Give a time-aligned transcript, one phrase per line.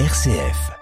[0.00, 0.72] RCF.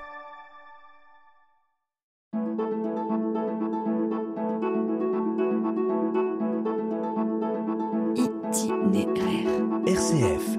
[8.17, 9.51] Itinéraire.
[9.87, 10.59] RCF.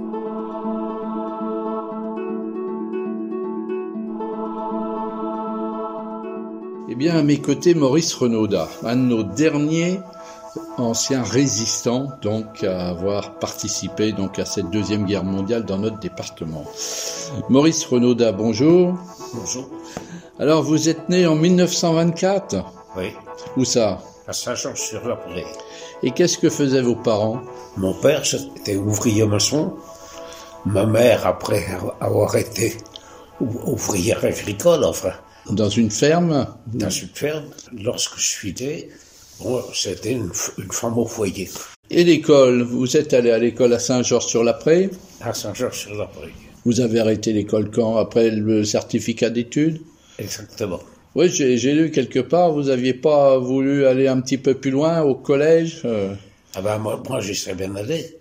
[6.89, 9.99] Eh bien, à mes côtés, Maurice Renaudat, un de nos derniers
[10.77, 16.63] anciens résistants, donc à avoir participé donc à cette deuxième guerre mondiale dans notre département.
[17.49, 18.97] Maurice Renaudat, bonjour.
[19.33, 19.69] Bonjour.
[20.39, 22.55] Alors, vous êtes né en 1924
[22.97, 23.11] Oui,
[23.57, 23.99] Où ça?
[24.27, 25.45] À Saint-Georges-sur-la-Prée.
[26.01, 27.41] Et qu'est-ce que faisaient vos parents?
[27.77, 28.23] Mon père
[28.57, 29.73] était ouvrier maçon.
[30.65, 31.65] Ma mère, après
[31.99, 32.77] avoir été
[33.41, 35.11] ou- ouvrière agricole, enfin,
[35.49, 36.47] Dans une ferme?
[36.67, 38.89] Dans une ferme, lorsque je suis né,
[39.39, 41.49] bon, c'était une, une femme au foyer
[41.89, 44.89] Et l'école Vous êtes allé à l'école à Saint-Georges-sur-la-Prée
[45.21, 46.33] à Saint-Georges-sur-la-Prée.
[46.65, 49.81] Vous avez arrêté l'école quand Après le certificat d'études?
[50.19, 50.79] Exactement.
[51.15, 55.01] Oui, j'ai lu quelque part, vous aviez pas voulu aller un petit peu plus loin
[55.01, 56.13] au collège euh,
[56.55, 58.17] Ah ben, moi, moi j'y serais bien allé.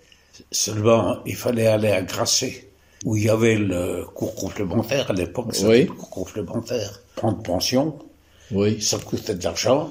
[0.51, 2.69] Seulement, il fallait aller à Grasset,
[3.05, 5.11] où il y avait le cours complémentaire.
[5.11, 5.81] À l'époque, c'était Oui.
[5.85, 7.01] le cours complémentaire.
[7.17, 7.99] Prendre pension,
[8.51, 9.91] Oui, ça coûtait de l'argent.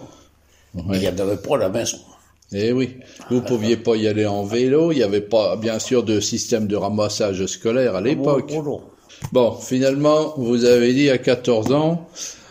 [0.76, 1.98] Il n'y en avait pas à la maison.
[2.54, 2.98] Eh oui,
[3.30, 6.68] vous pouviez pas y aller en vélo, il n'y avait pas, bien sûr, de système
[6.68, 8.52] de ramassage scolaire à l'époque.
[8.54, 8.82] Oh, non.
[9.32, 12.08] Bon, finalement, vous avez dit à 14 ans,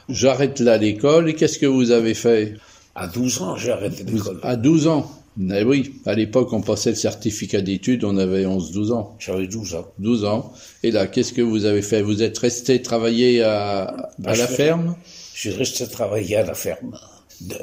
[0.08, 2.54] j'arrête là l'école, et qu'est-ce que vous avez fait?
[2.94, 4.40] À 12 ans, j'ai arrêté l'école.
[4.42, 8.92] À 12 ans Eh oui, à l'époque, on passait le certificat d'études, on avait 11-12
[8.92, 9.16] ans.
[9.18, 9.86] J'avais 12 ans.
[9.98, 10.52] 12 ans.
[10.82, 12.00] Et là, qu'est-ce que vous avez fait?
[12.00, 14.96] Vous êtes resté travailler à, à Bah, la ferme
[15.34, 16.96] Je suis resté travailler à la ferme.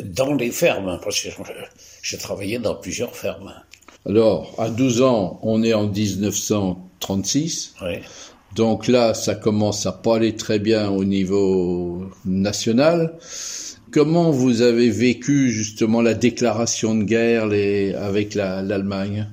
[0.03, 1.30] Dans les fermes, parce que
[2.02, 3.53] j'ai travaillé dans plusieurs fermes.
[4.08, 7.75] Alors, à 12 ans, on est en 1936.
[7.81, 8.00] Oui.
[8.56, 13.14] Donc là, ça commence à pas aller très bien au niveau national.
[13.92, 19.28] Comment vous avez vécu justement la déclaration de guerre les, avec la- l'Allemagne?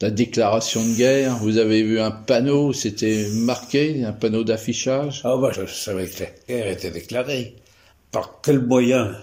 [0.00, 5.20] La déclaration de guerre, vous avez vu un panneau, c'était marqué, un panneau d'affichage?
[5.24, 7.56] Ah bah, je savais que la guerre était déclarée.
[8.10, 9.14] Par quel moyen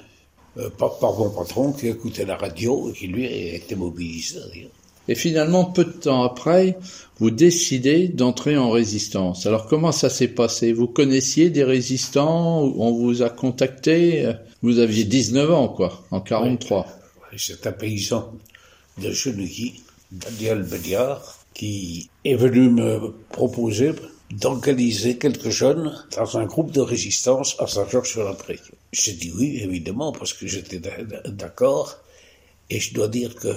[0.78, 4.40] par, par mon patron qui écoutait la radio et qui lui était mobilisé.
[4.52, 4.72] d'ailleurs.
[5.10, 6.78] Et finalement, peu de temps après,
[7.20, 9.46] vous décidez d'entrer en résistance.
[9.46, 10.74] Alors comment ça s'est passé?
[10.74, 14.34] Vous connaissiez des résistants On vous a contacté?
[14.62, 16.88] Vous aviez 19 ans, quoi, en 43.
[17.32, 18.34] Et C'est un paysan
[19.02, 19.82] de Genouilly,
[20.12, 23.94] Daniel Béliard, qui est venu me proposer
[24.32, 28.60] d'organiser quelques jeunes dans un groupe de résistance à Saint-Georges-sur-la-Prée.
[28.92, 31.98] J'ai dit oui, évidemment, parce que j'étais d'a- d'accord.
[32.70, 33.54] Et je dois dire que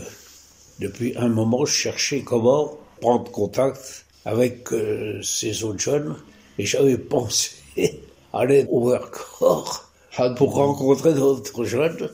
[0.81, 6.17] depuis un moment, je cherchais comment prendre contact avec euh, ces autres jeunes.
[6.59, 7.53] Et j'avais pensé
[8.33, 9.91] aller au Vercors
[10.37, 12.11] pour rencontrer d'autres jeunes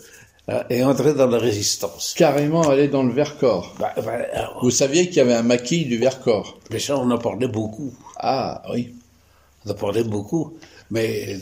[0.48, 2.14] euh, et entrer dans la résistance.
[2.16, 3.74] carrément aller dans le Vercors.
[3.78, 6.58] Bah, bah, alors, Vous saviez qu'il y avait un maquis du Vercors.
[6.70, 7.92] mais ça, on en parlait beaucoup.
[8.16, 8.94] Ah oui.
[9.64, 10.56] On en parlait beaucoup.
[10.90, 11.36] Mais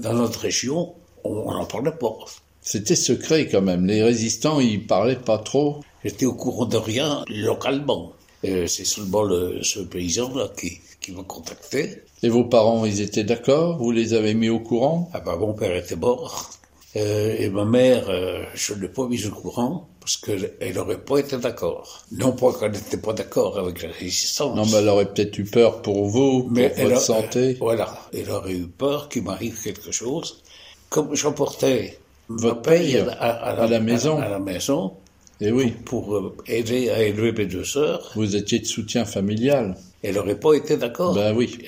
[0.00, 0.94] dans notre région,
[1.24, 2.16] on n'en parlait pas.
[2.60, 3.86] C'était secret quand même.
[3.86, 5.80] Les résistants, ils parlaient pas trop.
[6.04, 8.12] J'étais au courant de rien localement.
[8.42, 12.02] Et C'est seulement le, ce paysan-là qui, qui m'a contacté.
[12.22, 13.78] Et vos parents, ils étaient d'accord?
[13.78, 15.10] Vous les avez mis au courant?
[15.12, 16.50] Ah bah, mon père était mort.
[16.96, 20.96] Euh, et ma mère, euh, je ne l'ai pas mise au courant parce qu'elle n'aurait
[21.02, 22.02] pas été d'accord.
[22.12, 24.56] Non pas qu'elle n'était pas d'accord avec la résistance.
[24.56, 27.56] Non, mais elle aurait peut-être eu peur pour vous, pour Mais votre a- santé.
[27.60, 30.42] Voilà, elle aurait eu peur qu'il m'arrive quelque chose.
[30.88, 31.98] Comme j'emportais
[32.30, 34.18] Votre paye à, à la maison.
[34.18, 34.94] à, la maison
[35.42, 39.76] Et oui, pour euh, aider à élever mes deux sœurs, vous étiez de soutien familial.
[40.02, 41.14] elle n'aurait pas été d'accord.
[41.14, 41.58] Ben oui.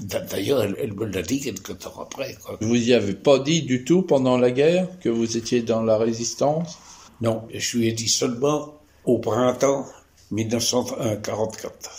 [0.00, 2.36] D'a- D'ailleurs, elle, elle me l'a dit quelque temps après.
[2.44, 2.58] Quoi.
[2.60, 5.96] Vous y avez pas dit du tout pendant la guerre que vous étiez dans la
[5.96, 6.76] résistance?
[7.20, 9.86] Non, je lui ai dit seulement au printemps
[10.30, 11.90] 1944.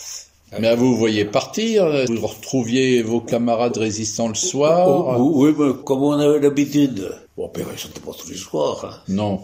[0.60, 5.18] Mais vous voyez partir, vous retrouviez vos camarades résistants le soir.
[5.18, 7.12] Oh, oui, mais comme on avait l'habitude.
[7.36, 9.40] Bon, père, c'était pas tous les soirs, hein, Non.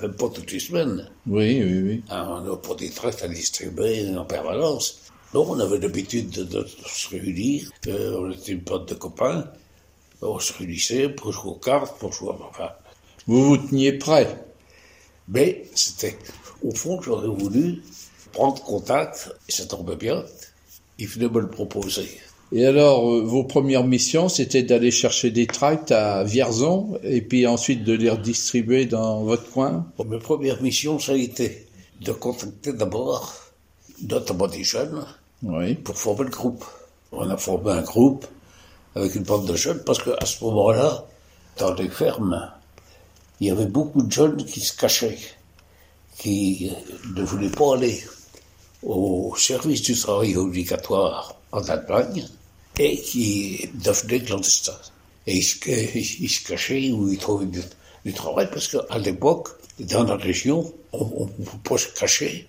[0.00, 1.08] même pas toutes les semaines.
[1.26, 2.02] Oui, oui, oui.
[2.10, 5.00] Hein, on n'a pas des tracts à distribuer en permanence.
[5.34, 7.70] Donc on avait l'habitude de, de se réunir.
[7.86, 9.44] Euh, on était une bande de copains.
[10.22, 12.30] On se réunissait pour jouer aux cartes, pour jouer...
[12.50, 12.70] Enfin,
[13.26, 14.34] Vous vous teniez prêt.
[15.28, 16.16] Mais c'était...
[16.62, 17.82] Au fond, j'aurais voulu
[18.32, 20.24] prendre contact, et ça tombait bien.
[20.98, 22.08] Il venait me le proposer.
[22.50, 27.46] Et alors, euh, vos premières missions, c'était d'aller chercher des tracts à Vierzon et puis
[27.46, 29.86] ensuite de les redistribuer dans votre coin?
[29.98, 31.66] Bon, mes premières missions, ça a été
[32.00, 33.34] de contacter d'abord,
[34.02, 35.04] notamment des jeunes,
[35.42, 35.74] Oui.
[35.74, 36.64] pour former le groupe.
[37.12, 38.26] On a formé un groupe
[38.94, 41.04] avec une bande de jeunes, parce qu'à ce moment-là,
[41.58, 42.50] dans les fermes,
[43.40, 45.18] il y avait beaucoup de jeunes qui se cachaient,
[46.18, 46.72] qui
[47.14, 48.02] ne voulaient pas aller
[48.82, 52.26] au service du travail obligatoire en Allemagne
[52.78, 54.80] et qui devenaient clandestins.
[55.26, 57.46] Et ils se, cachaient ou ils trouvaient
[58.04, 59.48] du, travail parce qu'à l'époque,
[59.78, 62.48] dans la région, on ne pouvait pas se cacher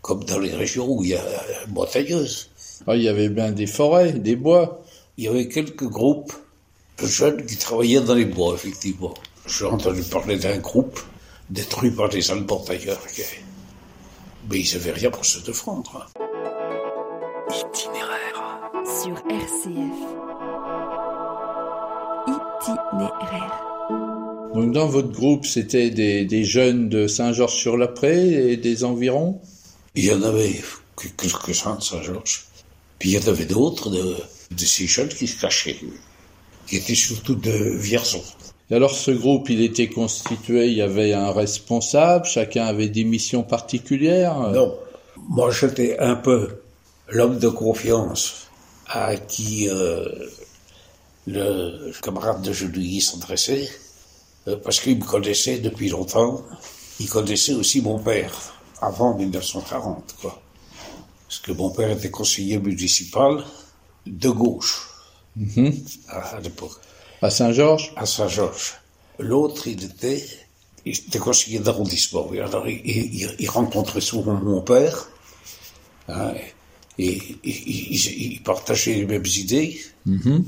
[0.00, 1.22] comme dans les régions où il y a
[1.68, 2.48] montagneuse.
[2.86, 4.82] Ah, il y avait bien des forêts, des bois.
[5.16, 6.32] Il y avait quelques groupes
[7.02, 9.14] de jeunes qui travaillaient dans les bois, effectivement.
[9.46, 11.00] J'ai entendu parler d'un groupe
[11.50, 13.00] détruit par des Allemands d'ailleurs.
[14.50, 16.08] Mais ils n'avaient rien pour se défendre.
[16.18, 16.22] Hein.
[17.50, 18.60] Itinéraire.
[18.84, 20.00] Sur RCF.
[22.26, 23.62] Itinéraire.
[24.54, 29.40] Donc dans votre groupe, c'était des, des jeunes de Saint-Georges-sur-la-Prée et des environs?
[29.94, 30.60] Il y en avait
[31.16, 32.46] quelques-uns de Saint-Georges.
[32.98, 34.16] Puis il y en avait d'autres de,
[34.50, 35.78] de ces jeunes qui se cachaient,
[36.66, 38.22] qui étaient surtout de Vierzon.
[38.70, 43.04] Et alors ce groupe, il était constitué, il y avait un responsable, chacun avait des
[43.04, 44.76] missions particulières Non,
[45.28, 46.62] moi j'étais un peu
[47.08, 48.48] l'homme de confiance
[48.88, 50.04] à qui euh,
[51.26, 53.68] le camarade de Julie s'adressait,
[54.48, 56.42] euh, parce qu'il me connaissait depuis longtemps.
[57.00, 58.32] Il connaissait aussi mon père,
[58.80, 60.40] avant 1940, quoi.
[61.26, 63.44] Parce que mon père était conseiller municipal
[64.06, 64.88] de gauche
[65.34, 65.74] mhm.
[66.08, 66.80] à, l'époque.
[67.22, 68.74] À Saint-Georges À Saint-Georges.
[69.18, 70.22] L'autre, il était,
[70.84, 72.28] il était conseiller d'arrondissement.
[72.32, 75.08] Alors, il, rencontrait souvent mon père.
[76.08, 76.34] Hein,
[76.98, 79.80] et, il partageait les mêmes idées.
[80.04, 80.40] Mm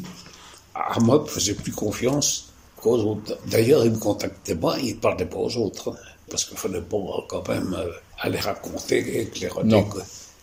[0.74, 3.38] À moi, il faisait plus confiance qu'aux autres.
[3.46, 5.96] D'ailleurs, il me contactait moi, il ne parlait pas aux autres.
[6.30, 7.90] Parce qu'il fallait pas quand même euh,
[8.20, 9.88] aller raconter avec les Non.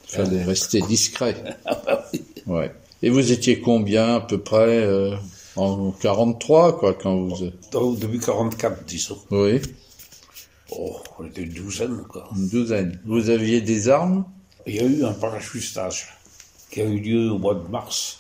[0.08, 1.36] Il fallait rester discret.
[1.66, 2.24] ah bah oui.
[2.48, 2.72] Ouais.
[3.04, 5.16] Et vous étiez combien à peu près euh,
[5.56, 9.18] en 43 quoi quand vous Au début 44 disons.
[9.32, 9.62] Oui.
[10.72, 12.28] Oh, on était une douzaine quoi.
[12.36, 13.00] Une douzaine.
[13.06, 14.26] Vous aviez des armes?
[14.66, 16.18] Il y a eu un parachutage
[16.72, 18.18] qui a eu lieu au mois de mars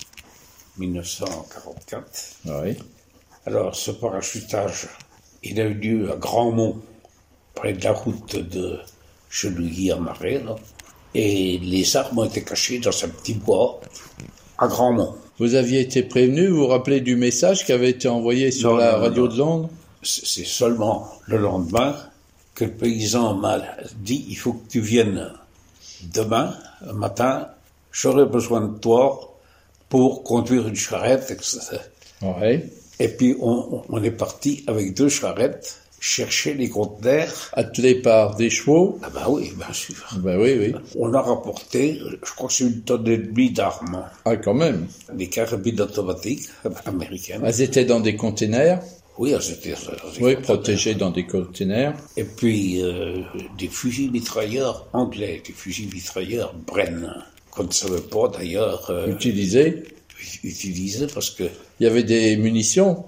[0.77, 2.35] 1944.
[2.45, 2.77] Oui.
[3.45, 4.87] Alors ce parachutage,
[5.43, 6.81] il a eu lieu à Grandmont,
[7.53, 8.79] près de la route de
[9.29, 10.55] Chenouilly en Marais, là.
[11.13, 13.79] Et les armes ont été cachées dans un petit bois
[14.57, 15.15] à Grandmont.
[15.37, 18.97] Vous aviez été prévenu, vous vous rappelez du message qui avait été envoyé sur la
[18.97, 19.69] radio de Londres
[20.01, 21.95] C'est seulement le lendemain
[22.53, 23.59] que le paysan m'a
[23.97, 25.33] dit il faut que tu viennes
[26.13, 26.55] demain
[26.93, 27.49] matin,
[27.91, 29.35] j'aurai besoin de toi
[29.89, 31.79] pour conduire une charrette, etc.
[32.21, 32.69] Ouais.
[32.99, 37.49] Et puis on, on est parti avec deux charrettes chercher les conteneurs.
[37.53, 39.95] Attelés par des chevaux Ah bah oui, bien sûr.
[40.17, 40.73] Ben oui, oui.
[40.97, 44.05] On a rapporté, je crois que c'est une tonne et demie d'armes.
[44.23, 44.87] Ah, quand même.
[45.11, 46.43] Des carabines automatiques
[46.85, 47.41] américaines.
[47.43, 48.81] Elles étaient dans des containers
[49.17, 50.41] Oui, elles étaient dans des Oui, conteneurs.
[50.43, 51.95] protégées dans des containers.
[52.17, 53.21] Et puis euh,
[53.57, 57.15] des fusils mitrailleurs anglais, des fusils mitrailleurs Bren,
[57.49, 59.83] qu'on ne savait pas d'ailleurs euh, Utilisées.
[60.43, 61.45] utiliser parce que
[61.79, 63.05] Il y avait des munitions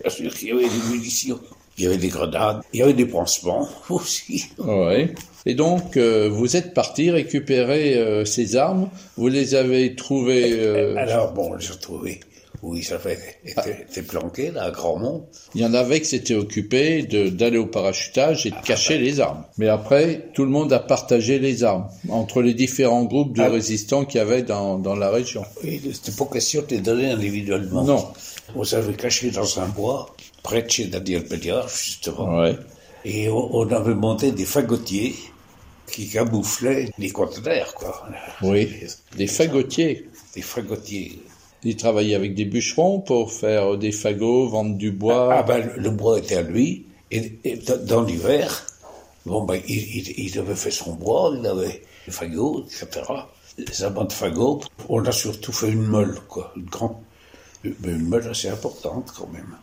[0.00, 1.40] bien sûr qu'il y avait des munitions,
[1.78, 4.46] il y avait des grenades, il y avait des pansements aussi.
[4.58, 5.08] Oui.
[5.46, 8.90] Et donc, euh, vous êtes parti récupérer euh, ces armes.
[9.16, 10.52] Vous les avez trouvées.
[10.52, 12.20] euh, Alors bon, j'ai retrouvé
[12.62, 15.26] où ils avaient été, été planqués, là, à Grandmont.
[15.54, 19.44] il y en avait qui s'étaient occupés d'aller au parachutage et de cacher les armes.
[19.58, 23.48] Mais après, tout le monde a partagé les armes entre les différents groupes de Ah.
[23.48, 25.44] résistants qu'il y avait dans, dans la région.
[25.62, 27.84] Et c'était pas question de les donner individuellement.
[27.84, 28.08] Non.
[28.56, 32.38] On s'avait caché dans un bois, près de chez Daniel Béliard, justement.
[32.40, 32.56] Ouais.
[33.04, 35.14] Et on, on avait monté des fagotiers
[35.90, 38.06] qui camouflaient les conteneurs, quoi.
[38.42, 38.68] Oui.
[39.16, 40.08] Des fagotiers.
[40.34, 41.18] Des fagotiers.
[41.64, 45.34] Il travaillait avec des bûcherons pour faire des fagots, vendre du bois.
[45.34, 46.86] Ah ben, le, bois était à lui.
[47.10, 47.38] Et,
[47.86, 48.66] dans, l'hiver,
[49.26, 53.02] bon ben, il, il, avait fait son bois, il avait des fagots, etc.
[53.56, 54.60] Les amas de fagots.
[54.88, 56.52] On a surtout fait une meule, quoi.
[56.56, 56.96] Une grande,
[57.64, 59.56] une meule assez importante, quand même.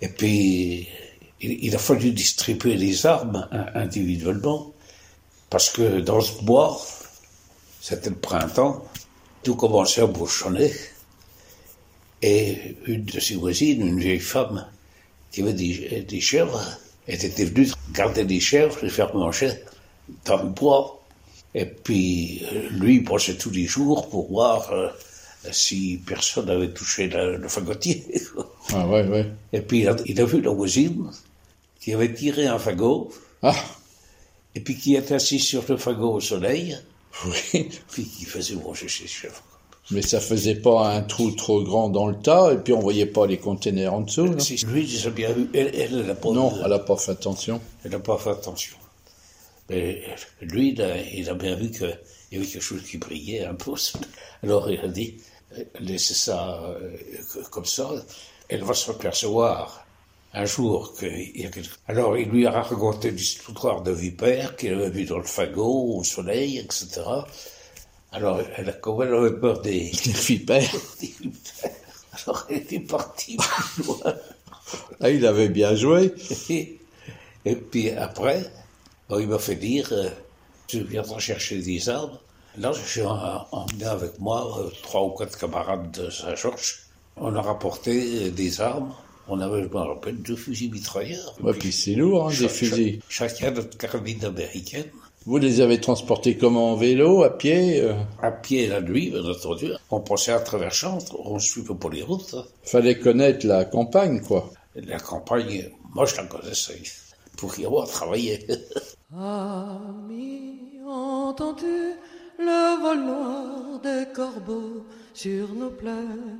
[0.00, 0.88] Et puis,
[1.40, 4.72] il, il a fallu distribuer les armes hein, individuellement.
[5.50, 6.80] Parce que dans ce bois,
[7.80, 8.82] c'était le printemps,
[9.42, 10.72] tout commençait à bouchonner.
[12.30, 14.58] Et une de ses voisines, une vieille femme,
[15.30, 16.62] qui avait des, des chèvres,
[17.06, 19.50] était venue garder des chèvres, les faire manger
[20.24, 20.82] dans le bois.
[21.54, 24.88] Et puis, euh, lui, il passait tous les jours pour voir euh,
[25.52, 27.98] si personne avait touché la- le fagotier.
[28.72, 29.26] Ah ouais, ouais.
[29.52, 31.10] Et puis, il a, il a vu la voisine
[31.80, 33.12] qui avait tiré un fagot,
[33.42, 33.54] Ah,
[34.54, 36.76] et puis qui était assis sur le fagot au soleil,
[37.26, 37.68] oui.
[37.92, 39.42] puis qui faisait manger ses chèvres.
[39.90, 43.06] Mais ça faisait pas un trou trop grand dans le tas, et puis on voyait
[43.06, 45.48] pas les containers en dessous, non Si lui, j'ai bien vu.
[45.52, 47.60] Elle, elle, elle a pas Non, elle a pas fait attention.
[47.84, 48.76] Elle n'a pas fait attention.
[49.68, 50.02] Mais
[50.40, 51.98] lui, il a, il a bien vu qu'il
[52.32, 53.72] y avait quelque chose qui brillait un peu.
[54.42, 55.16] Alors il a dit,
[55.80, 56.96] laissez ça euh,
[57.50, 57.90] comme ça,
[58.48, 59.86] elle va se percevoir
[60.34, 61.70] un jour qu'il y a quelque...
[61.86, 66.04] Alors il lui a raconté l'histoire de vipère qu'il avait vu dans le fagot, au
[66.04, 67.02] soleil, etc.
[68.14, 69.90] Alors elle a quand même avait peur des...
[70.04, 70.70] Des vipères.
[72.26, 74.14] Alors elle était partie plus loin.
[75.00, 76.12] Ah, il avait bien joué.
[76.48, 76.78] Et,
[77.44, 78.44] et puis après,
[79.08, 80.08] bon, il m'a fait dire, euh,
[80.68, 82.20] je viendrai chercher des arbres.
[82.56, 86.84] Là, j'ai en- emmené avec moi euh, trois ou quatre camarades de Saint-Georges.
[87.16, 88.94] On a rapporté euh, des armes.
[89.28, 91.34] On avait, je me rappelle, deux fusils mitrailleurs.
[91.42, 93.00] Ouais, puis c'est lourd, hein, des fusils.
[93.08, 94.86] Chacun notre carabine américaine.
[95.26, 96.72] Vous les avez transportés comment?
[96.72, 97.94] En vélo, à pied euh?
[98.20, 99.68] À pied la nuit, bien entendu.
[99.90, 101.16] On passait à travers Chantres.
[101.18, 102.36] On ne suivait pas les routes.
[102.62, 104.52] Fallait connaître la campagne, quoi.
[104.74, 106.82] La campagne, moi, je la connaissais.
[107.38, 108.46] Pour y avoir travaillé.
[109.16, 111.94] Ami, entends-tu
[112.38, 116.38] le vol noir des corbeaux sur nos plaines?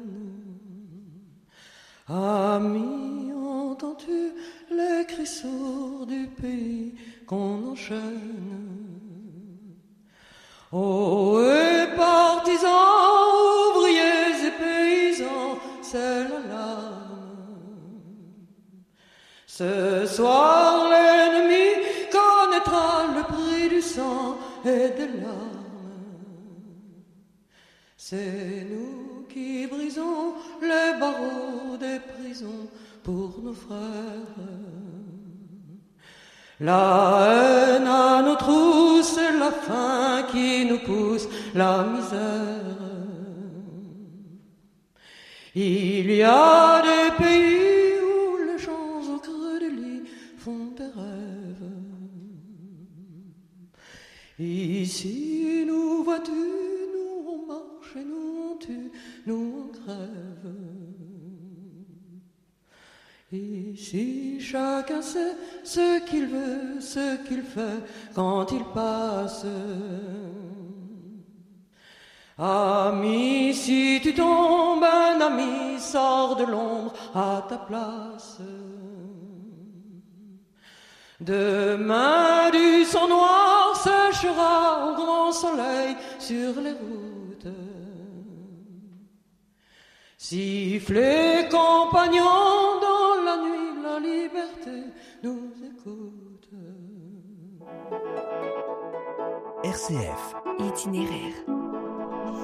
[2.07, 4.33] Ami, entends-tu
[4.71, 6.95] les cris sourds du pays
[7.27, 8.74] qu'on enchaîne?
[10.77, 12.69] Oh, et partisans,
[13.71, 17.05] ouvriers et paysans, c'est l'alarme.
[19.47, 25.55] Ce soir, l'ennemi connaîtra le prix du sang et des larmes.
[27.97, 32.69] C'est nous qui brisons les barreaux des prisons
[33.05, 34.43] pour nos frères.
[36.59, 38.84] La haine à nos la
[40.31, 42.77] qui nous pousse, la misère.
[45.55, 50.03] Il y a des pays où les gens au creux du lit
[50.37, 51.71] font des rêves.
[54.39, 58.91] Ici, nous vois-tu, nous on marche et nous on tue,
[59.27, 60.74] nous on crève.
[63.33, 67.83] Ici, chacun sait ce qu'il veut, ce qu'il fait
[68.15, 69.47] quand il passe.
[72.37, 78.39] Ami, si tu tombes, un ami sort de l'ombre à ta place.
[81.21, 87.55] Demain, du sang noir séchera au grand soleil sur les routes.
[90.19, 92.64] Sifflez, compagnons,
[99.75, 100.35] RCF.
[100.61, 101.35] Itinéraire.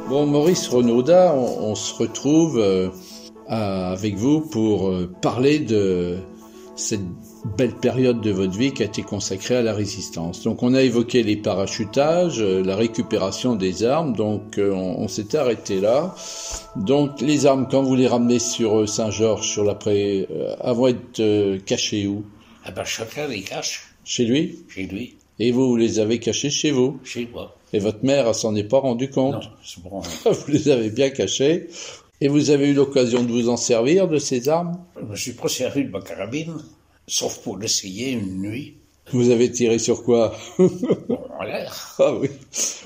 [0.09, 2.89] Bon, Maurice Renaudat, on, on se retrouve euh,
[3.47, 6.17] à- avec vous pour euh, parler de
[6.75, 7.05] cette
[7.57, 10.43] belle période de votre vie qui a été consacrée à la résistance.
[10.43, 15.07] Donc, on a évoqué les parachutages, euh, la récupération des armes, donc euh, on, on
[15.07, 16.13] s'était arrêté là.
[16.75, 20.89] Donc, les armes, quand vous les ramenez sur euh, Saint-Georges, sur l'après, euh, elles vont
[20.89, 22.25] être euh, cachées où?
[22.65, 24.65] Ah ben, chacun les cache Chez lui?
[24.69, 27.57] Chez lui, Et vous, vous les avez cachées chez vous chez moi.
[27.73, 30.01] Et votre mère, elle s'en est pas rendue compte Non, c'est bon.
[30.31, 31.69] vous les avez bien cachés.
[32.21, 34.79] Et vous avez eu l'occasion de vous en servir de ces armes?
[35.01, 36.57] Je me suis pas servi de ma carabine,
[37.07, 38.77] sauf pour l'essayer une nuit,
[39.13, 40.37] Vous avez tiré sur quoi?
[40.59, 41.97] En l'air.
[41.99, 42.29] Ah oui.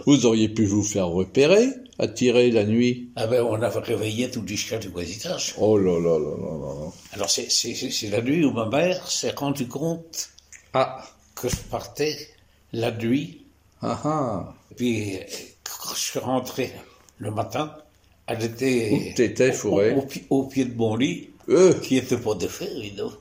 [0.06, 1.66] Vous auriez pu vous faire repérer
[1.98, 3.08] à tirer la nuit.
[3.16, 5.56] Ah ben, on avait réveillé tous les chiens du voisinage.
[5.58, 6.90] Oh là là là là là là.
[7.14, 10.30] Alors, c'est la nuit où ma mère s'est rendue compte
[10.72, 12.16] Ah que je partais
[12.74, 13.42] la nuit.
[13.82, 14.54] ah ah.
[14.70, 15.20] Et puis, euh,
[15.62, 16.72] quand je suis rentré
[17.18, 17.74] le matin,
[18.26, 22.16] elle était t'étais, Fourré au, au pi- au pied de mon lit, Euh, qui était
[22.16, 23.12] pas défait, évidemment.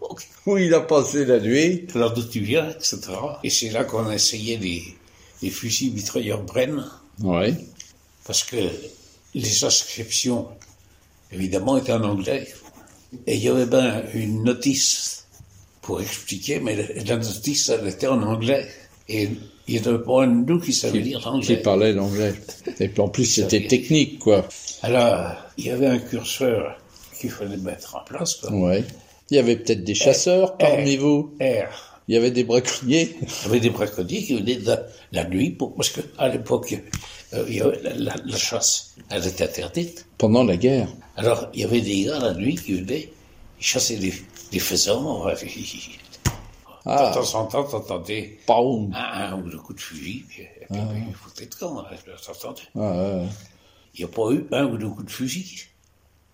[0.45, 2.97] où il a passé la nuit Là d'où tu viens, etc.
[3.43, 4.81] Et c'est là qu'on a essayé les,
[5.41, 6.85] les fusils mitrailleurs Bren,
[7.21, 7.53] Ouais.
[8.25, 8.55] parce que
[9.35, 10.47] les inscriptions,
[11.31, 12.47] évidemment, étaient en anglais.
[13.27, 15.25] Et il y avait bien une notice
[15.81, 18.65] pour expliquer, mais la notice, elle était en anglais.
[19.09, 19.29] Et
[19.67, 21.57] il n'y en avait pas un de nous qui savait lire Qui l'anglais.
[21.57, 22.33] parlait l'anglais.
[22.79, 24.47] Et puis en plus c'était technique quoi.
[24.81, 26.77] Alors, il y avait un curseur
[27.19, 28.35] qu'il fallait mettre en place.
[28.35, 28.51] quoi.
[28.51, 28.83] Ouais.
[29.29, 31.33] Il y avait peut-être des chasseurs parmi vous.
[31.39, 32.01] R.
[32.09, 33.15] Il y avait des braconniers.
[33.21, 34.83] Il y avait des braconniers qui venaient de la,
[35.13, 36.77] la nuit, pour, parce qu'à l'époque,
[37.33, 40.05] euh, la, la- la chasse, elle était interdite.
[40.17, 40.89] Pendant la guerre.
[41.15, 43.09] Alors, il y avait des gars la nuit qui venaient,
[43.59, 44.13] ils chassaient des,
[44.51, 45.25] des faisans.
[46.85, 47.09] ils- ils- Ah.
[47.09, 48.37] De temps en temps, t'entendais
[48.93, 50.75] un, ou deux coups de fusil, puis, Ah.
[51.07, 51.83] ils foutaient de camp,
[52.25, 52.61] t'entendais.
[52.75, 53.25] Ah,
[53.95, 55.67] il n'y a pas eu un ou deux coups de fusil.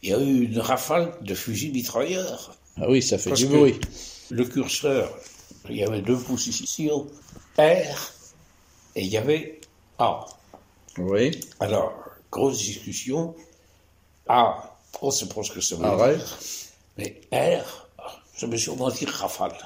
[0.01, 2.55] Il y a eu une rafale de fusils mitrailleurs.
[2.77, 3.79] Ah oui, ça fait Parce du bruit.
[4.29, 5.11] Le curseur,
[5.69, 7.05] il y avait deux positions,
[7.57, 7.61] R
[8.95, 9.59] et il y avait
[9.97, 10.25] A.
[10.97, 11.31] Oui.
[11.59, 11.93] Alors,
[12.31, 13.35] grosse discussion.
[14.27, 15.83] A, on sait pas ce que ça veut
[16.15, 16.37] dire.
[16.97, 17.87] Mais R,
[18.37, 19.57] ça veut sûrement dire rafale.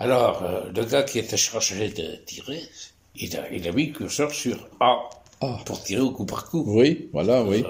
[0.00, 2.62] Alors, euh, le gars qui était chargé de tirer,
[3.16, 5.10] il a, il a mis le curseur sur A
[5.42, 5.58] Ah.
[5.66, 6.64] pour tirer au coup par coup.
[6.66, 7.62] Oui, voilà, oui.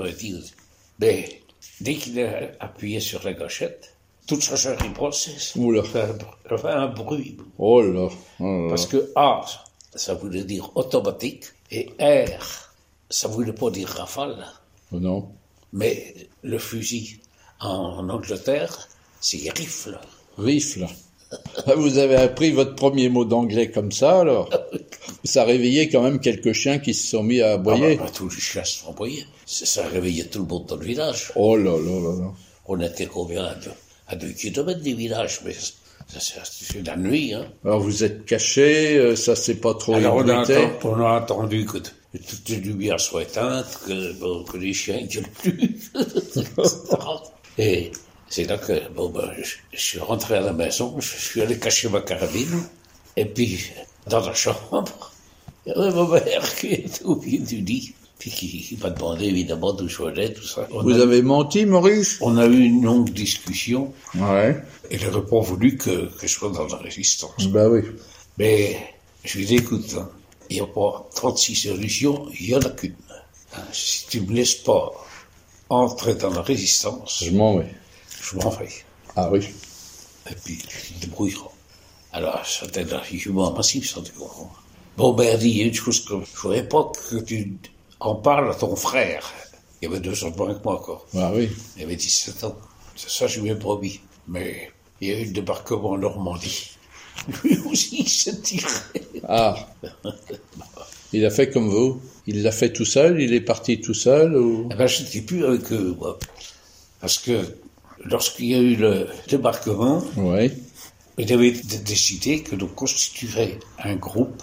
[1.01, 1.43] Mais
[1.81, 3.97] dès qu'il a appuyé sur la gâchette,
[4.29, 5.55] toute sa chair il processe.
[5.57, 5.83] Oula.
[5.93, 6.07] Ça
[6.49, 7.37] ça fait un bruit.
[7.59, 8.09] Oh là.
[8.39, 8.69] oh là là.
[8.69, 9.41] Parce que A,
[9.95, 12.43] ça voulait dire automatique, et R,
[13.09, 14.47] ça voulait pas dire rafale.
[14.93, 15.29] Oh non.
[15.73, 17.21] Mais le fusil
[17.61, 18.89] en Angleterre,
[19.21, 19.99] c'est rifle.
[20.39, 20.87] Rifle.
[21.67, 24.51] Ah, Vous avez appris votre premier mot d'anglais comme ça, alors
[25.25, 27.97] Ça réveillait quand même quelques chiens qui se sont mis à Ah aboyer.
[27.97, 29.25] bah, bah, tous les chiens se sont envoyés.
[29.47, 31.33] Ça, ça réveillait tout le monde dans le village.
[31.37, 32.33] Oh là là là là.
[32.67, 33.71] On était combien à deux,
[34.09, 35.55] à deux kilomètres des villages, mais
[36.09, 37.35] c'est la nuit.
[37.35, 37.47] Hein.
[37.65, 40.55] Alors vous êtes caché, euh, ça s'est pas trop Alors on a, ébruité.
[40.55, 45.31] atten- on a attendu que, toutes les lumières soient éteintes, que les chiens ne gueulent
[45.43, 45.93] plus.
[47.59, 47.93] Et
[48.31, 51.59] c'est là que bon, ben, je, je suis rentré à la maison, je suis allé
[51.59, 52.63] cacher ma carabine,
[53.17, 53.61] et puis
[54.07, 55.13] dans la chambre,
[55.67, 58.91] il y avait ma mère qui était au pied du lit, puis qui, qui m'a
[58.91, 60.67] demandé évidemment d'où je venais, tout ça.
[60.73, 62.19] On, Vous a, avez menti, Maurice?
[62.23, 64.57] On a eu une longue discussion, Ouais.
[64.91, 67.47] et n'aurait pas voulu que, que je sois dans la résistance.
[67.49, 67.81] Bah oui.
[68.39, 68.77] Mais
[69.25, 70.09] je lui dis, écoute, hein,
[70.49, 72.95] il n'y a pas 36 solutions, il n'y en a qu'une.
[73.55, 74.93] Hein, Si tu me laisses pas
[75.69, 77.67] entrer dans la résistance, Je m'en vais.
[78.31, 78.69] Je m'en vais.
[79.17, 79.49] Ah oui.
[80.31, 81.51] Et puis, te débrouilleras.
[82.13, 84.53] Alors, c'était un argument massif, ça, tu comprends.
[84.97, 87.57] Bon, ben, dit, il y a une chose que je voudrais pas que tu
[88.01, 89.33] en parles à ton frère.
[89.81, 91.07] Il y avait deux ans de moins que moi, encore.
[91.17, 91.51] Ah oui.
[91.77, 92.57] Il avait 17 ans.
[92.97, 94.01] C'est ça, je lui ai promis.
[94.29, 94.71] Mais
[95.01, 96.71] il y a eu le débarquement en Normandie.
[97.45, 98.69] Lui aussi, il s'est tiré.
[99.27, 99.57] Ah.
[101.12, 102.01] Il a fait comme vous.
[102.29, 103.21] Il l'a fait tout seul?
[103.21, 104.69] Il est parti tout seul ou?
[104.71, 106.16] Eh ben, je n'étais plus avec eux, moi.
[107.01, 107.43] Parce que
[108.05, 110.03] lorsqu'il y a eu le débarquement,
[111.19, 111.53] il avait
[111.85, 114.43] décidé que l'on constituerait un groupe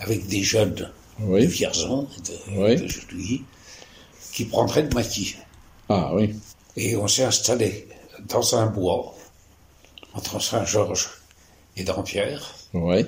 [0.00, 1.42] avec des jeunes Oui.
[1.42, 2.76] de Vierzon, de, Oui.
[2.76, 3.44] de Genouilly,
[4.32, 5.36] qui prendraient le maquis.
[5.88, 6.34] Ah oui.
[6.76, 7.88] Et on s'est installé
[8.28, 9.14] dans un bois,
[10.14, 11.08] entre Saint-Georges
[11.76, 12.54] et Dampierre.
[12.74, 13.00] Oui.
[13.00, 13.04] Et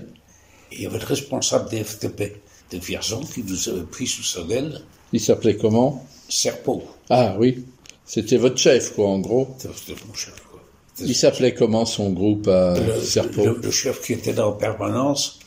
[0.73, 4.49] il y avait le responsable des FTP de Vierzon qui nous avait pris sous son
[4.51, 4.81] aile,
[5.13, 6.05] Il s'appelait comment?
[6.29, 6.83] Serpeau.
[7.11, 7.65] Ah oui.
[8.07, 9.57] C'était votre chef, quoi, en gros.
[9.59, 10.61] C'était mon chef, quoi.
[11.01, 15.39] Il s'appelait comment son groupe à le, le- le chef qui était là en permanence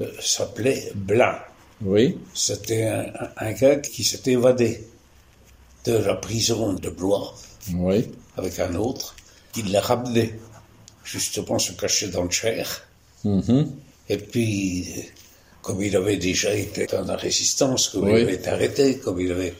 [0.00, 1.36] euh, s'appelait Blin.
[1.82, 2.18] Oui.
[2.34, 2.84] C'était
[3.36, 4.86] un, gars qui s'était évadé
[5.84, 7.34] de la prison de Blois
[7.74, 8.10] Oui.
[8.36, 9.14] avec un autre,
[9.52, 10.34] qui l'a ramené
[11.04, 12.82] justement se cacher dans le Cher.
[13.24, 13.70] Mhm.
[14.08, 14.88] Et puis,
[15.62, 18.12] comme il avait déjà été dans la résistance, comme Oui.
[18.20, 19.54] il avait été arrêté, comme il avait...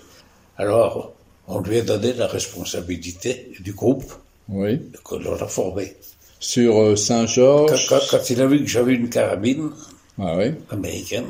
[0.59, 1.13] Alors,
[1.51, 4.13] on lui a donné la responsabilité du groupe
[4.49, 4.81] Oui.
[5.05, 5.97] que l'on a formé.
[6.39, 7.87] Sur euh, Quand, Saint-Georges.
[7.89, 9.71] quand- quand il a vu que j'avais une carabine,
[10.19, 10.53] Ah oui.
[10.71, 11.27] américaine.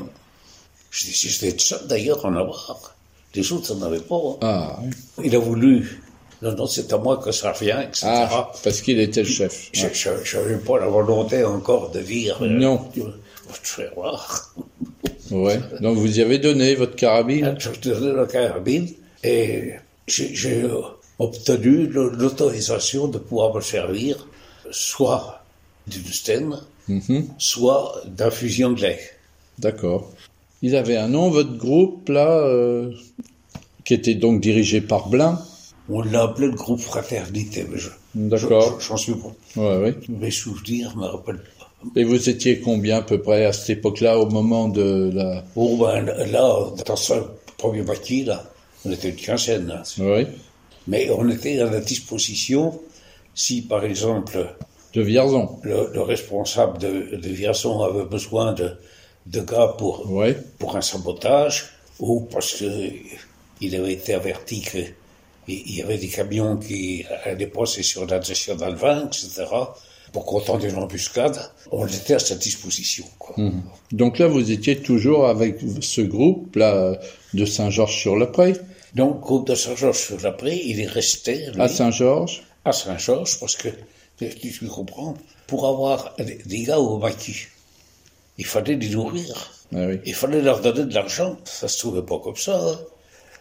[0.90, 2.94] Je dis, j'étais seul d'ailleurs en avoir.
[3.34, 4.16] Les autres n'en avaient pas.
[4.16, 4.36] hein.
[4.42, 4.90] Ah oui.
[5.26, 6.00] Il a voulu.
[6.42, 8.06] Non, non, c'est à moi que ça revient, etc.
[8.08, 9.68] Ah, parce qu'il était le chef.
[9.72, 12.38] Je n'avais pas la volonté encore de dire.
[12.42, 12.88] euh, Non.
[13.62, 14.54] Je vais voir.
[15.30, 15.60] Ouais.
[15.80, 17.56] Donc vous y avez donné votre carabine.
[17.58, 18.88] Je donne la carabine
[19.22, 19.72] et
[20.10, 20.80] j'ai euh,
[21.18, 24.26] obtenu l'autorisation de pouvoir me servir
[24.70, 25.42] soit
[25.86, 26.56] d'une Sten,
[26.88, 27.26] Mhm.
[27.38, 28.98] soit d'un fusil anglais.
[29.58, 30.10] D'accord.
[30.62, 32.90] Il avait un nom, votre groupe, là, euh,
[33.84, 35.40] qui était donc dirigé par Blin.
[35.88, 37.66] On l'a appelé le groupe Fraternité.
[38.14, 38.78] D'accord.
[38.80, 39.32] je- J'en suis bon.
[39.56, 39.94] Ouais, ouais.
[40.08, 41.68] Mes souvenirs me rappellent pas.
[41.96, 45.42] Et vous étiez combien à peu près à cette époque-là, au moment de la...
[45.56, 47.14] Bon, ben, là, dans ce
[47.56, 48.49] premier maquis, là,
[48.84, 49.82] on était une quinzaine.
[49.98, 50.26] Oui.
[50.86, 52.80] Mais on était à la disposition
[53.34, 54.54] si, par exemple,
[54.94, 55.58] De Vierzon.
[55.62, 58.72] le, le responsable de, de Vierzon avait besoin de,
[59.26, 60.10] de gars pour,
[60.58, 62.64] pour un sabotage, ou parce que
[63.60, 64.78] il avait été averti que
[65.48, 69.44] il il y avait des camions qui allaient passer sur la nationale 20, etc.,
[70.12, 71.38] pour qu'on tente une embuscade,
[71.70, 73.04] on était à sa disposition.
[73.18, 73.36] Quoi.
[73.92, 76.98] Donc là, vous étiez toujours avec ce groupe-là
[77.32, 78.54] de Saint-Georges-sur-le-Pré,
[78.94, 82.42] Donc, groupe de Saint-Georges-sur-la-Pré, il est resté lui, à Saint-Georges.
[82.64, 83.68] à Saint-Georges parce que,
[84.18, 85.14] tu, tu comprends,
[85.46, 87.46] pour avoir des, gars au maquis,
[88.38, 89.50] il fallait les nourrir.
[89.72, 89.98] Ah oui.
[90.04, 91.36] Il fallait leur donner de l'argent.
[91.44, 92.56] Ça se trouvait pas comme ça.
[92.60, 92.78] hein.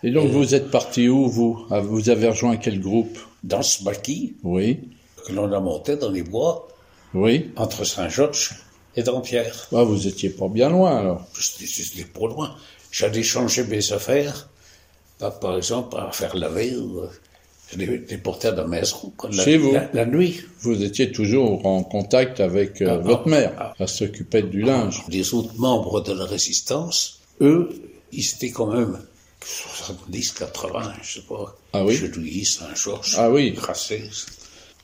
[0.04, 1.66] Et donc, vous êtes parti où, vous?
[1.72, 3.18] Ah, Vous avez rejoint quel groupe?
[3.44, 4.80] Dans ce maquis Oui,
[5.26, 6.68] que l'on a monté dans les bois
[7.14, 7.52] oui.
[7.56, 8.52] entre Saint-Georges
[8.96, 9.68] et Dampierre.
[9.74, 11.26] Ah, vous étiez pas bien loin, alors.
[11.40, 12.56] C'était c'était pas loin.
[12.92, 14.50] J'allais changer mes affaires,
[15.41, 17.08] par exemple à faire laver ou euh,
[17.71, 19.12] je les, les portais à la maison.
[19.32, 20.41] la, Chez vous la, la nuit.
[20.62, 23.53] Vous étiez toujours en contact avec euh, Ah, votre ah, mère.
[23.60, 23.73] ah.
[23.79, 25.03] Elle s'occupait du linge.
[25.10, 27.69] Les autres membres de la résistance, eux,
[28.12, 28.97] ils étaient quand même
[29.45, 31.55] 70, 80, je sais pas.
[31.73, 31.95] Ah oui?
[31.95, 33.51] Chenouilly, Saint-Georges, Ah oui.
[33.51, 34.10] Grasset.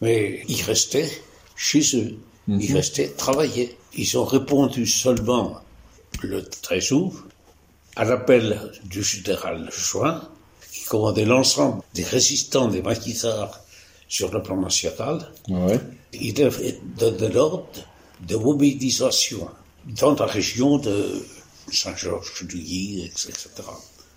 [0.02, 1.10] Mais ils restaient
[1.56, 2.16] chez eux.
[2.48, 2.62] Mhm.
[2.62, 3.76] Ils restaient travailler.
[3.98, 5.60] Ils ont répondu seulement
[6.22, 7.14] le 13 août
[7.96, 10.22] à l'appel du général Juin,
[10.72, 13.62] qui commandait l'ensemble des résistants des maquisards
[14.08, 15.32] sur le plan national.
[15.50, 15.80] Ouais.
[16.14, 16.34] Il
[16.98, 17.66] donné l'ordre
[18.28, 19.50] de mobilisation
[19.86, 21.26] dans la région de
[21.72, 23.48] Saint-Georges, Douilly, etc.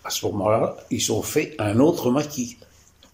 [0.04, 2.56] À ce moment-là, ils ont fait un autre maquis.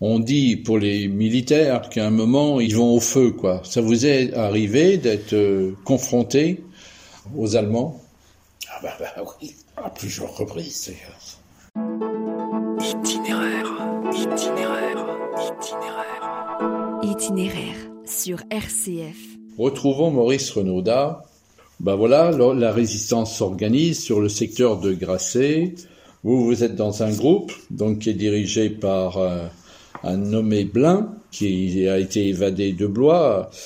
[0.00, 3.62] On dit pour les militaires qu'à un moment, ils vont au feu, quoi.
[3.64, 6.62] Ça vous est arrivé d'être euh, confronté
[7.36, 8.02] aux Allemands?
[8.68, 11.40] Ah ben, ben oui, à plusieurs reprises d'ailleurs.
[12.80, 13.66] Itinéraire,
[14.12, 15.06] itinéraire,
[15.60, 17.00] itinéraire.
[17.02, 19.16] Itinéraire sur RCF.
[19.58, 21.22] Retrouvons Maurice Renaudard.
[21.80, 25.74] Ben voilà, la la résistance s'organise sur le secteur de Grasset.
[26.22, 29.46] Vous, vous êtes dans un groupe, donc qui est dirigé par euh,
[30.02, 33.56] un nommé Blin, qui a été évadé de Blois euh,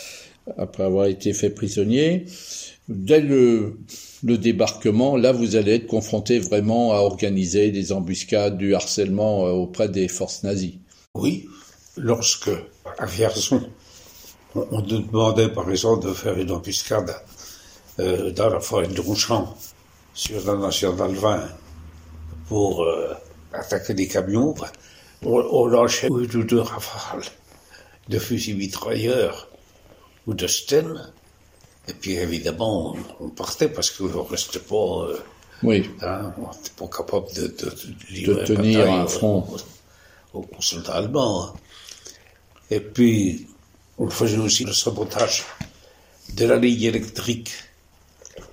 [0.56, 2.26] après avoir été fait prisonnier.
[2.88, 3.76] Dès le,
[4.22, 9.88] débarquement, là, vous allez être confronté vraiment à organiser des embuscades, du harcèlement euh, auprès
[9.88, 10.78] des forces nazies.
[11.14, 11.46] Oui,
[11.96, 12.50] lorsque,
[12.98, 13.68] à Vierzon,
[14.54, 17.14] on, nous demandait par exemple de faire une embuscade
[17.98, 19.54] euh, dans la forêt de Ronchamp
[20.14, 21.42] sur la nationale 20
[22.48, 23.12] pour euh,
[23.52, 24.54] attaquer des camions,
[25.22, 27.24] on, on lâchait une ou deux rafales
[28.08, 29.47] de fusils mitrailleurs
[30.28, 31.10] ou de Sten.
[31.88, 35.18] Et puis évidemment, on, on partait parce qu'on ne restait pas, euh,
[35.62, 39.44] Oui, hein, on n'était pas capable de, de, de livrer tenir un front.
[40.34, 41.54] aux, aux soldats allemands.
[42.70, 43.48] Et puis,
[43.96, 45.44] on faisait aussi le sabotage
[46.34, 47.50] de la ligne électrique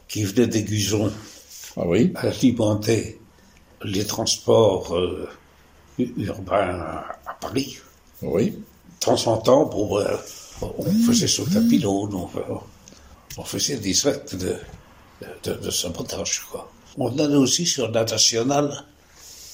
[0.07, 1.11] qui venait des Guzons
[1.75, 3.19] ah oui, alimenter
[3.83, 5.27] les transports euh,
[5.99, 6.79] urbains
[7.27, 7.77] à, Paris.
[8.21, 8.51] oui.
[8.51, 10.15] De temps en temps, bon, euh,
[10.61, 12.29] on faisait sauter un pylône, on,
[13.37, 14.55] on faisait des actes de,
[15.43, 16.41] de, de sabotage.
[16.51, 16.71] Quoi.
[16.97, 18.85] On allait aussi sur la nationale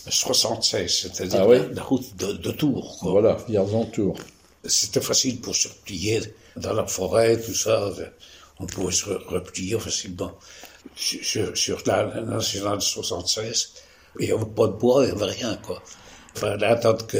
[0.07, 1.57] 76, c'est-à-dire Ah oui?
[1.57, 2.97] la, la route de, de Tours.
[2.99, 3.11] Quoi.
[3.11, 4.17] Voilà, Vierzon-Tour.
[4.65, 6.21] C'était facile pour se replier
[6.55, 7.89] dans la forêt, tout ça.
[8.59, 10.31] On pouvait se replier facilement.
[10.95, 13.71] Sur, sur- sur la nationale 76,
[14.19, 15.81] il n'y avait pas de bois, il n'y avait rien, quoi.
[16.35, 17.17] Il fallait attendre que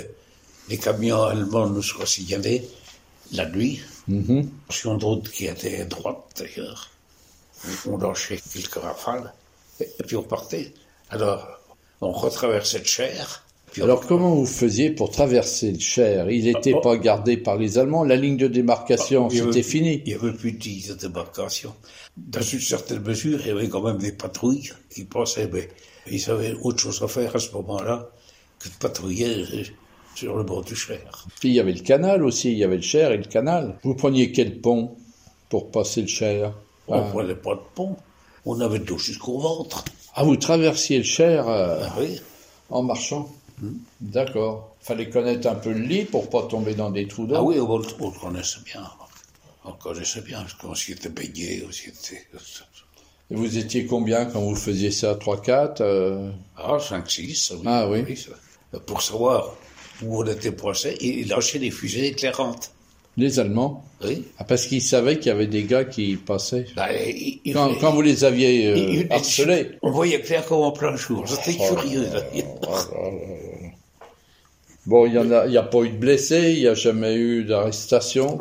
[0.70, 2.68] les camions allemands nous soient signalés
[3.34, 3.80] la nuit.
[4.70, 6.90] Sur une route qui était droite, d'ailleurs.
[7.88, 9.32] On lâchait quelques rafales,
[9.80, 10.74] et, et puis on partait.
[11.10, 11.48] Alors,
[12.02, 13.44] on retraversait le Cher.
[13.72, 16.82] puis on- Alors comment vous faisiez pour traverser le Cher Il n'était oh.
[16.82, 20.02] pas gardé par les Allemands, la ligne de démarcation, avait- c'était fini.
[20.06, 21.74] Il n'y avait plus de ligne de débarcation.
[22.18, 25.70] Dans une certaine mesure, il y avait quand même des patrouilles qui passaient, mais
[26.10, 28.10] ils avaient autre chose à faire à ce moment-là
[28.60, 29.64] que de patrouiller euh,
[30.22, 31.26] sur le bord du Cher.
[31.40, 33.80] Puis il y avait le canal aussi, il y avait le Cher et le canal.
[33.84, 34.96] Vous preniez quel pont
[35.50, 36.54] pour passer le Cher?
[36.88, 37.10] On ne ah.
[37.10, 37.96] prenait pas de pont.
[38.46, 39.84] On avait de l'eau jusqu'au ventre.
[40.14, 42.20] Ah, vous traversiez le Cher euh, Ah oui.
[42.70, 43.30] en marchant?
[43.60, 43.74] Hmm.
[44.00, 44.76] D'accord.
[44.82, 47.36] Fallait connaître un peu le lit pour pas tomber dans des trous d'eau.
[47.38, 48.84] Ah oui, on, le- on le connaissait bien.
[49.66, 52.28] On le connaissait bien, parce qu'on s'y était baigné, on s'y était...
[53.32, 55.14] Et vous étiez combien quand vous faisiez ça?
[55.16, 57.64] 3-4 euh, Ah, 5, 6, oui.
[57.66, 58.18] Ah oui.
[58.18, 58.80] ça.
[58.80, 59.54] Pour savoir
[60.10, 62.72] on était placé, ils lâchaient des fusées éclairantes.
[63.18, 64.24] Les Allemands Oui.
[64.38, 66.66] ah, Parce qu'ils savaient qu'il y avait des gars qui passaient.
[66.78, 66.88] Bah,
[67.52, 71.28] Quand, quand vous les aviez euh, harcelés On voyait clair comme en plein jour.
[71.28, 72.08] C'était Oh curieux.
[74.88, 77.14] Bon, il y en a, y a pas eu de blessés, il n'y a jamais
[77.16, 78.40] eu d'arrestation.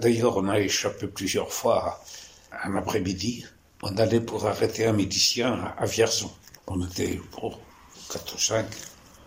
[0.00, 2.02] D'ailleurs, on a échappé plusieurs fois
[2.64, 3.44] un après-midi.
[3.82, 6.30] On allait pour arrêter un médicien à- Vierzon.
[6.66, 7.58] On était pour
[8.12, 8.66] 4 ou 5.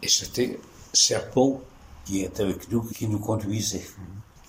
[0.04, 0.60] Et c'était
[0.94, 1.64] Serpot
[2.06, 3.86] qui était avec nous, qui nous conduisait.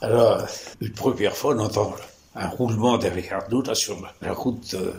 [0.00, 0.44] Alors,
[0.80, 1.94] une première fois, on entend
[2.34, 4.92] un roulement derrière nous, là, sur la- route de,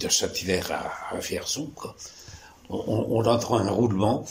[0.00, 1.70] de Saint-Hilaire à, à Vierzon.
[2.68, 4.24] On, on- on entend un roulement.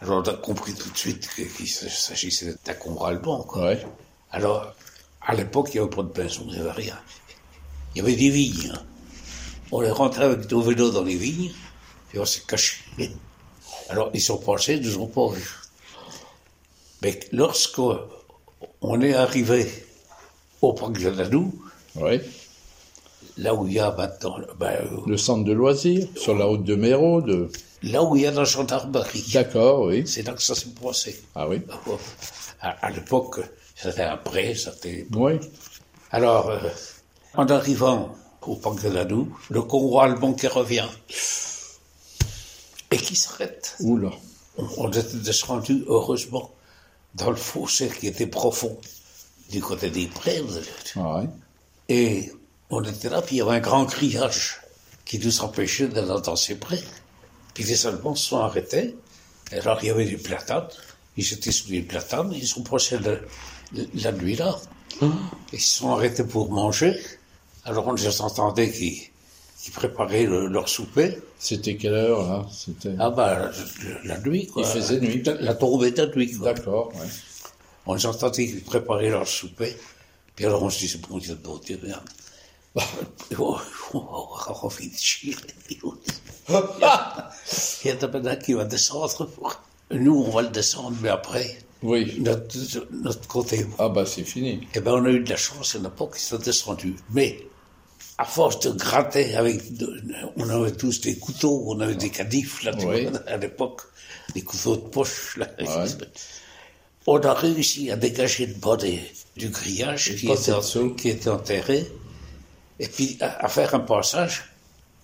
[0.00, 3.66] Alors, on a compris tout de suite qu'il s'agissait d'un combat allemand, quoi.
[3.66, 3.86] Ouais.
[4.32, 4.74] Alors,
[5.22, 6.98] à l'époque, il n'y avait pas de pension, il n'y avait rien.
[7.94, 8.72] Il y avait des vignes.
[8.74, 8.82] hein.
[9.72, 11.52] On est rentré avec nos vélos dans les vignes,
[12.12, 12.76] et on s'est caché.
[13.88, 15.48] Alors, ils sont passés, ils nous ont pas vus.
[17.02, 19.66] Mais lorsqu'on est arrivé
[20.60, 21.38] au parc de
[21.96, 22.20] Oui.
[23.38, 26.64] là où il y a maintenant, ben, euh, Le centre de loisirs, sur la route
[26.64, 27.50] de Méro, de...
[27.82, 30.06] là où il y a la gendarmerie, D'accord, oui.
[30.06, 31.22] c'est là que ça s'est passé.
[31.34, 31.62] Ah oui.
[32.60, 33.40] À, à l'époque,
[33.74, 35.06] c'était après, c'était...
[35.14, 35.32] Oui.
[36.10, 36.58] Alors, euh,
[37.34, 40.88] en arrivant au parc de le convoi allemand qui revient
[42.90, 43.76] et qui s'arrête.
[43.80, 44.10] Oula.
[44.58, 46.50] On, on était descendu, heureusement,
[47.14, 48.78] dans le fossé qui était profond,
[49.50, 50.42] du côté des prés.
[50.96, 51.26] Ah oui.
[51.88, 52.32] Et
[52.70, 54.60] on était là, puis il y avait un grand grillage
[55.04, 56.82] qui nous empêchait d'aller dans ces prés.
[57.54, 58.96] Puis les Allemands se sont arrêtés.
[59.52, 60.68] Et alors il y avait des platanes.
[61.16, 62.32] Ils étaient sous les platanes.
[62.32, 63.26] Ils ont passé le-
[63.74, 64.56] le- la nuit là.
[65.52, 66.96] Ils se sont arrêtés pour manger.
[67.64, 69.10] Alors on les entendait qui,
[69.60, 71.18] qui préparaient le- leur souper.
[71.42, 72.46] C'était quelle heure, là?
[72.52, 72.94] C'était...
[72.98, 73.50] Ah bah,
[74.04, 74.62] la nuit, quoi.
[74.62, 75.22] Il faisait nuit.
[75.24, 76.52] La, la tombée de la nuit, quoi.
[76.52, 77.06] D'accord, ouais.
[77.86, 79.74] On les entendait qui préparaient leur souper.
[80.36, 82.02] Puis alors on se disait, bon Dieu, bon Dieu, merde.
[83.34, 85.34] On a envie de chier.
[85.70, 85.78] Il
[87.84, 89.28] y a maintenant qui va descendre.
[89.90, 92.16] Nous, on va le descendre, mais après, Oui.
[92.20, 92.54] notre,
[92.92, 93.66] notre côté.
[93.78, 94.66] Ah bah c'est fini.
[94.74, 96.38] Eh ben, on a eu de la chance, il n'y en a pas qui sont
[96.38, 96.94] descendus.
[97.10, 97.40] Mais,
[98.20, 100.02] à force de gratter avec, de-
[100.36, 103.06] on avait tous des couteaux, on avait des cadifs, là, tu Oui.
[103.06, 103.80] vois, à l'époque,
[104.34, 105.46] des couteaux de poche, là.
[105.58, 105.86] Ouais.
[107.06, 109.00] On a réussi à dégager le bas des-
[109.36, 110.94] du grillage qui était, dessous.
[110.94, 111.90] qui était enterré,
[112.78, 114.52] et puis à, à faire un passage,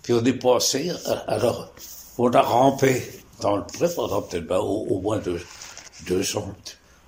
[0.02, 1.72] puis on est passé, à- alors,
[2.18, 3.02] on a rampé
[3.40, 5.40] dans le pré pendant peut-être ben, au, au moins deux,
[6.06, 6.54] 200,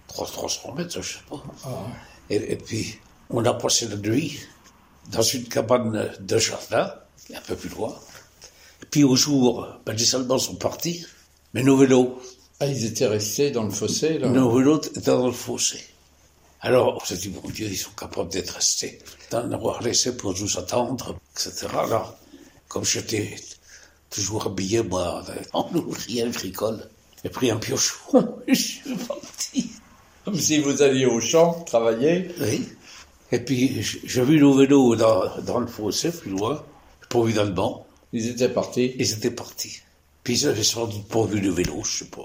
[0.08, 1.42] 300, 300 mètres, je sais pas.
[2.30, 2.98] Et, et puis,
[3.30, 4.40] on a passé la nuit
[5.08, 6.92] dans une cabane de jardin,
[7.34, 7.94] un peu plus loin.
[8.82, 11.04] Et puis au jour, ben, les Allemands sont partis,
[11.54, 12.20] mais nos vélos,
[12.60, 15.78] Ah, ils étaient restés dans le fossé, là nos vélos étaient dans le fossé.
[16.60, 18.98] Alors, on s'est dit, mon Dieu, ils sont capables d'être restés,
[19.30, 21.68] d'en avoir laissé pour nous attendre, etc.
[21.72, 22.16] Alors,
[22.66, 23.36] comme j'étais
[24.10, 26.88] toujours habillé, moi, en ouvrier agricole,
[27.22, 29.70] j'ai pris un piochon, et je suis parti.
[30.24, 32.28] Comme si vous alliez au champ travailler.
[32.40, 32.68] Oui.
[33.32, 36.62] Et puis, j'ai vu nos vélos dans, dans le fossé, plus loin,
[37.08, 37.86] providemment.
[38.12, 38.94] Ils étaient partis.
[38.98, 39.80] Ils étaient partis.
[40.24, 42.24] Puis ils avaient sans doute pas vu le vélo, je sais pas.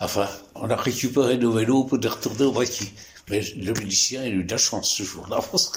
[0.00, 2.86] Enfin, on a récupéré nos vélos pour les retourner au voiture.
[3.28, 5.70] Mais le milicien, il a eu de la chance ce jour-là, parce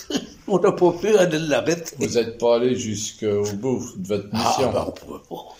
[0.46, 1.96] qu'on n'a pas pu aller l'arrêter.
[2.00, 4.72] Vous n'êtes pas allé jusqu'au bout de votre Ah, mission.
[4.72, 5.56] ben, on pouvait pas.